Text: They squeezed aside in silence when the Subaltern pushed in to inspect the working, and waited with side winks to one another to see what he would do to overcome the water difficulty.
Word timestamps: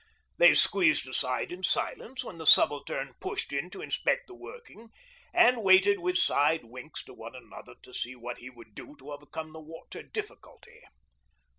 They 0.39 0.55
squeezed 0.55 1.07
aside 1.07 1.51
in 1.51 1.61
silence 1.61 2.23
when 2.23 2.39
the 2.39 2.47
Subaltern 2.47 3.13
pushed 3.21 3.53
in 3.53 3.69
to 3.69 3.83
inspect 3.83 4.25
the 4.25 4.33
working, 4.33 4.89
and 5.31 5.61
waited 5.61 5.99
with 5.99 6.17
side 6.17 6.65
winks 6.65 7.03
to 7.03 7.13
one 7.13 7.35
another 7.35 7.75
to 7.83 7.93
see 7.93 8.15
what 8.15 8.39
he 8.39 8.49
would 8.49 8.73
do 8.73 8.95
to 8.95 9.11
overcome 9.11 9.51
the 9.51 9.59
water 9.61 10.01
difficulty. 10.01 10.81